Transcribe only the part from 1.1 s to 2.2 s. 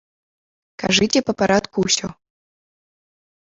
па парадку ўсё.